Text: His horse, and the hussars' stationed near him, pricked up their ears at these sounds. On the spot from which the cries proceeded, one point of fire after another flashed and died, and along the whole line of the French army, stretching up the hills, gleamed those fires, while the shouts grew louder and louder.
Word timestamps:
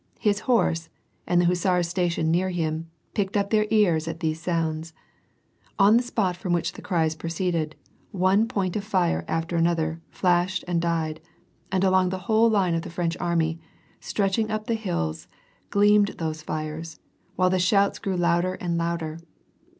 His 0.17 0.39
horse, 0.49 0.89
and 1.27 1.39
the 1.39 1.45
hussars' 1.45 1.87
stationed 1.87 2.31
near 2.31 2.49
him, 2.49 2.89
pricked 3.13 3.37
up 3.37 3.51
their 3.51 3.67
ears 3.69 4.07
at 4.07 4.19
these 4.19 4.41
sounds. 4.41 4.93
On 5.77 5.95
the 5.95 6.01
spot 6.01 6.35
from 6.35 6.53
which 6.53 6.73
the 6.73 6.81
cries 6.81 7.13
proceeded, 7.13 7.75
one 8.09 8.47
point 8.47 8.75
of 8.75 8.83
fire 8.83 9.23
after 9.27 9.55
another 9.57 10.01
flashed 10.09 10.63
and 10.67 10.81
died, 10.81 11.21
and 11.71 11.83
along 11.83 12.09
the 12.09 12.17
whole 12.25 12.49
line 12.49 12.73
of 12.73 12.81
the 12.81 12.89
French 12.89 13.15
army, 13.19 13.59
stretching 13.99 14.49
up 14.49 14.65
the 14.65 14.73
hills, 14.73 15.27
gleamed 15.69 16.15
those 16.17 16.41
fires, 16.41 16.97
while 17.35 17.51
the 17.51 17.59
shouts 17.59 17.99
grew 17.99 18.17
louder 18.17 18.55
and 18.55 18.79
louder. 18.79 19.19